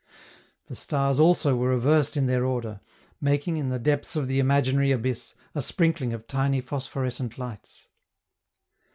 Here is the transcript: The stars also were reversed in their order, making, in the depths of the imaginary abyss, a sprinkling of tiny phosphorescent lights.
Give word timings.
The 0.65 0.75
stars 0.75 1.19
also 1.19 1.55
were 1.55 1.69
reversed 1.69 2.17
in 2.17 2.25
their 2.25 2.43
order, 2.43 2.79
making, 3.21 3.57
in 3.57 3.69
the 3.69 3.77
depths 3.77 4.15
of 4.15 4.27
the 4.27 4.39
imaginary 4.39 4.91
abyss, 4.91 5.35
a 5.53 5.61
sprinkling 5.61 6.11
of 6.11 6.25
tiny 6.25 6.59
phosphorescent 6.59 7.37
lights. 7.37 7.87